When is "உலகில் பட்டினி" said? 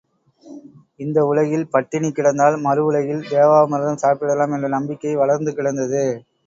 1.25-2.09